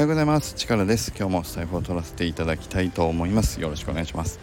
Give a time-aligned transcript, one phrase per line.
[0.00, 0.54] はようございます。
[0.54, 1.12] 力です。
[1.14, 3.60] 今日もスタイフを取らせていただきたいと思います。
[3.60, 4.40] よろしくお願いします。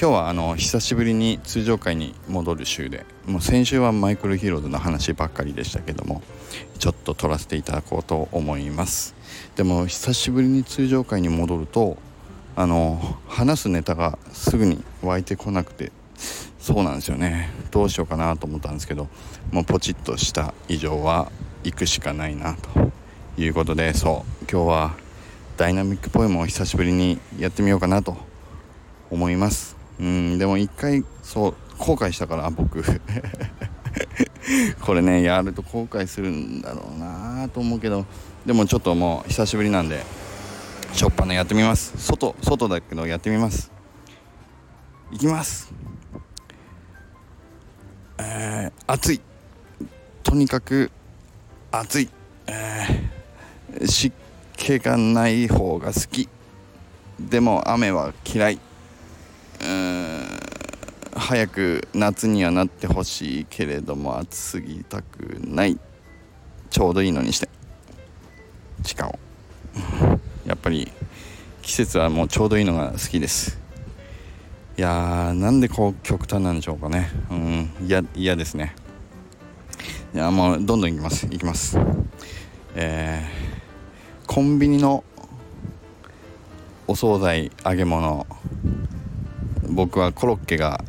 [0.00, 6.22] 今日はあの久しぶりに通常会に戻る週でもう先週はマイクロヒーローズの話ばっかりでしたけども
[6.78, 9.16] ちょっと取らせていただこうと思います。
[9.56, 11.96] でも久しぶりに通常会に戻ると
[12.54, 15.90] あの話すネタがすぐに湧いてこなくて
[16.60, 17.50] そうなんですよね。
[17.72, 19.08] どうしようかなと思ったんですけど
[19.50, 21.32] もうポチッとした以上は
[21.64, 22.81] 行くしかないなと。
[23.36, 24.94] いうことでそう今日は
[25.56, 28.16] ダイナミックポエムを久しぶりにやってみようかなと
[29.10, 29.76] 思います。
[30.00, 32.82] うんでも一回そう後悔したから僕。
[34.80, 38.04] これねやると後悔するんだろうなと思うけど
[38.44, 40.04] でもちょっともう久しぶりなんで
[40.92, 41.94] しょっぱなやってみます。
[41.96, 43.70] 外外だけどやってみます。
[45.10, 45.72] いきます。
[48.18, 49.20] えー、暑い。
[50.22, 50.90] とにかく
[51.70, 52.10] 暑い、
[52.46, 53.21] えー、
[53.84, 54.12] 湿
[54.56, 56.28] 気がない方が好き。
[57.20, 58.58] でも雨は嫌い。
[61.14, 65.78] 早く夏にはなってほしいけれども暑すぎたくない。
[66.70, 67.48] ちょうどいいのにして。
[68.80, 69.18] 時間を
[70.44, 70.90] やっぱり
[71.62, 73.60] 季節はもうちょうどいいのが好きです。
[74.76, 77.10] いやーなんでこう極端なんでしょうかね。
[77.30, 77.70] うん。
[78.14, 78.74] 嫌ですね。
[80.14, 81.26] いやもうどんどんいきます。
[81.26, 81.78] いきます。
[82.74, 83.61] えー、
[84.34, 85.04] コンビニの
[86.88, 88.26] お惣菜揚げ物
[89.68, 90.82] 僕はコロッケが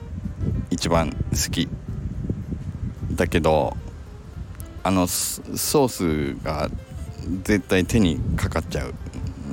[0.72, 1.68] 一番好き
[3.12, 3.76] だけど
[4.82, 6.70] あのソースが
[7.44, 8.94] 絶対手にかかっちゃう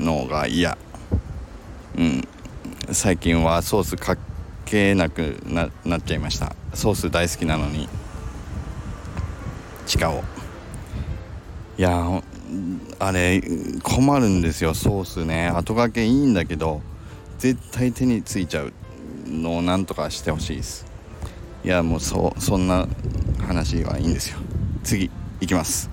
[0.01, 0.79] のが嫌。
[1.99, 2.29] うん。
[2.93, 4.17] 最近はソースか
[4.67, 6.55] けなくななっちゃいました。
[6.75, 7.89] ソース大好きなのに。
[9.85, 10.23] 地下を
[11.77, 12.23] いや
[12.99, 13.43] あれ
[13.83, 15.49] 困るんですよソースね。
[15.49, 16.83] 後がけいいんだけど
[17.39, 18.73] 絶対手についちゃう
[19.27, 20.87] のをなんとかしてほしいです。
[21.65, 22.89] いやもうそそんな
[23.47, 24.39] 話はいいんですよ。
[24.83, 25.11] 次
[25.41, 25.91] いきます。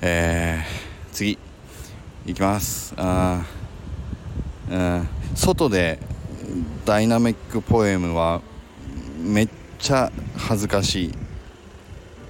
[0.00, 1.38] えー、次
[2.26, 2.94] いきます。
[2.96, 5.98] あー、外で
[6.84, 8.42] ダイナミックポエムは
[9.20, 11.21] めっちゃ恥ずかしい。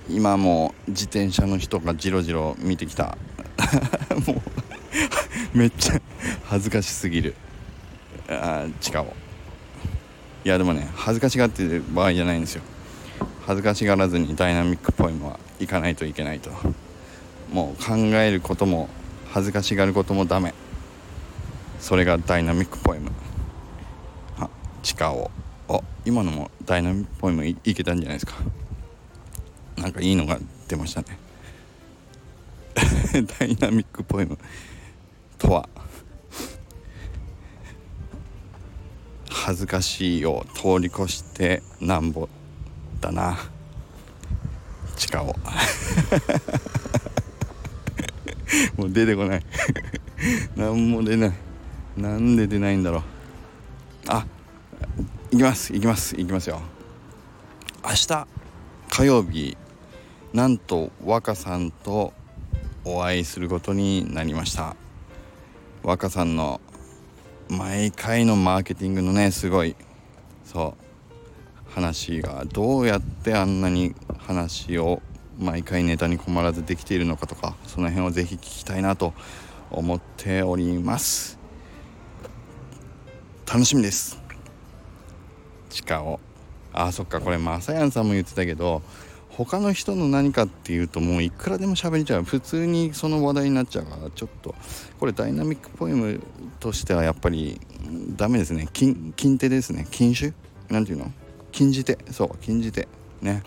[0.08, 3.16] 今も自転車の人がじろじろ見てきた。
[4.26, 4.42] もう
[5.56, 6.00] めっちゃ
[6.44, 7.34] 恥ずかしすぎる。
[8.28, 9.14] あ地下を
[10.44, 12.62] いやでもね恥ずかしがってる場合じゃないんですよ。
[13.46, 16.50] 恥ずかしがらずにダイナミックポエムはいかないといけないと。
[17.52, 18.88] もう考えることも
[19.30, 20.54] 恥ずかしがることもダメ。
[21.80, 23.10] それがダイナミックポエム
[24.38, 24.48] あ
[24.82, 25.30] 地下を
[25.68, 28.34] あ今のもダイナミックポエムいいけたんじゃないですか。
[29.76, 30.38] なんかいいのが
[30.68, 31.18] 出ましたね。
[33.38, 34.38] ダイナミックポエム
[35.38, 35.68] とは。
[39.28, 42.28] 恥ずかしいを通り越してなんぼ
[43.00, 43.38] だな。
[44.96, 45.34] 地下を
[48.76, 49.42] もう出てこない。
[50.54, 51.32] 何も出ない。
[51.96, 53.02] なんで出ないんだろう。
[54.06, 54.24] あ
[55.32, 56.60] 行きます行きます行きますよ。
[57.84, 58.26] 明日
[58.90, 59.56] 火曜日。
[60.32, 62.14] なんと若さんと
[62.84, 64.76] お会いすることになりました。
[65.82, 66.60] 若さんの
[67.50, 69.76] 毎回のマーケティングのねすごい
[70.44, 75.02] そう話がどうやってあんなに話を
[75.38, 79.12] 毎回ネタに困らずできているのかとかその辺をぜひ聞きたいなと
[79.70, 81.38] 思っております。
[83.46, 84.18] 楽しみです。
[85.68, 86.20] 地下を。
[86.72, 88.80] あそっかこれまさやんさんも言ってたけど
[89.36, 92.24] 他の人の何かっていうともういくらでも喋れちゃう。
[92.24, 94.54] 普通にその話題になっちゃうからちょっと
[95.00, 96.20] これダイナミックポエム
[96.60, 97.58] としてはやっぱり
[98.16, 98.68] ダメですね。
[98.72, 100.34] 金手ですね禁酒？
[100.68, 101.10] なんていうの？
[101.50, 101.98] 禁じ手？
[102.10, 102.86] そう禁じ手。
[103.22, 103.42] ね。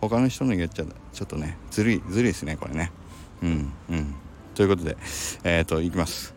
[0.00, 2.92] 他の人の言っちゃちょっとねずるいずるいですねこれね。
[3.42, 4.14] うんうん。
[4.54, 4.96] ということで
[5.42, 6.34] えっ、ー、といきます。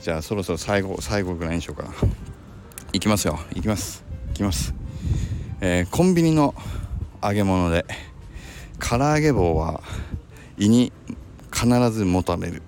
[0.00, 1.94] じゃあそろそろ最後最後ぐらいにしようかな。
[2.92, 3.38] いきますよ。
[3.54, 4.04] いきます。
[4.32, 4.74] いきます。
[5.62, 6.54] えー、コンビニの
[7.22, 7.86] 揚げ物で
[8.86, 9.82] 唐揚げ棒は
[10.58, 10.92] 胃に
[11.50, 12.60] 必ず持たれる。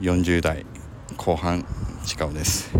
[0.00, 0.64] 40代
[1.18, 1.62] 後半
[2.02, 2.72] 近尾です。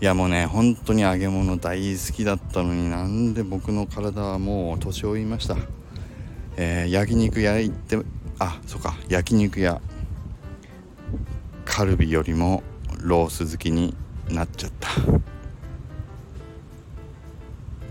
[0.00, 5.56] いやもうね本当に揚げ物大好きだったのになんで僕の体はもう年老いました。
[6.56, 7.96] えー、焼肉屋行って
[8.40, 9.80] あそうか焼肉屋。
[11.64, 12.64] カルビよりも
[12.98, 13.94] ロース好きに
[14.28, 14.90] なっちゃった。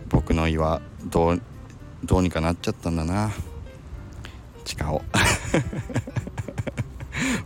[0.10, 1.42] 僕の胃はどう
[2.04, 3.32] どうにかなっちゃったんだな。
[4.66, 5.02] 地下を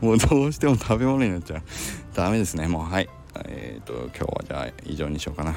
[0.02, 1.62] もうどうしても食べ物になっちゃう。
[2.14, 2.68] ダメですね。
[2.68, 3.10] もうはい。
[3.46, 5.56] えっ、ー、と今日はじゃあ以上にしようかな。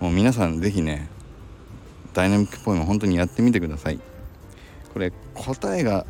[0.00, 1.08] もう皆さん是非ね
[2.14, 4.00] ダイナミックポエム本当にやってみてください。
[4.92, 6.06] これ答えが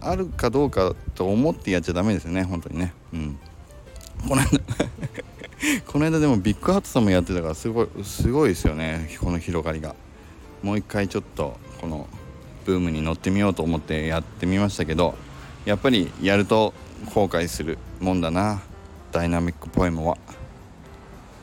[0.00, 2.42] あるかどうかと思ってやっちゃダメですよね。
[2.44, 2.92] 本当にね。
[3.12, 3.38] うん。
[4.28, 4.48] この間
[5.86, 9.10] この間でもビッグハットさんもやってたからすごいすごいですよね。
[9.20, 9.94] この広がりが。
[10.62, 12.06] もう一回ちょっとこの
[12.64, 15.14] ブームに乗ってみようと思ってやってみましたけど
[15.64, 16.74] やっぱりやると
[17.14, 18.62] 後悔するもんだな。
[19.12, 20.16] ダイナミックポエムは。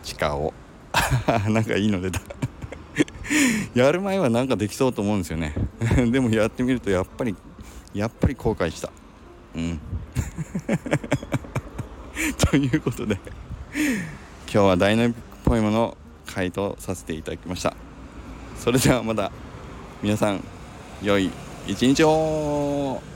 [0.03, 0.53] 地下を。
[1.49, 2.21] なんかいいの出た。
[3.73, 5.53] やる前はなんかできそうと思うんですよね。
[6.11, 7.35] でもやってみるとやっぱり
[7.93, 8.91] やっぱり後悔した。
[9.55, 9.79] うん。
[12.49, 13.19] ということで
[13.75, 17.75] 今日はダイナミックポエムの回答させていただきました。
[18.57, 19.31] それではまた
[20.01, 20.43] 皆さん
[21.01, 21.31] 良い
[21.67, 23.14] 一日を。